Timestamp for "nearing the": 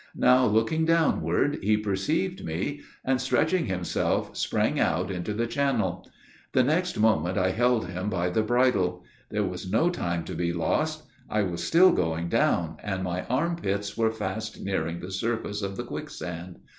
14.59-15.11